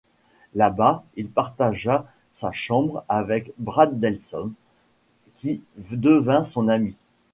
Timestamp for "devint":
5.93-6.43